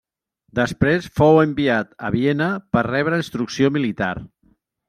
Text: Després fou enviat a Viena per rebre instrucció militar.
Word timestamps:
Després 0.59 1.09
fou 1.19 1.37
enviat 1.43 1.93
a 2.09 2.11
Viena 2.17 2.49
per 2.77 2.85
rebre 2.89 3.23
instrucció 3.25 3.73
militar. 3.77 4.13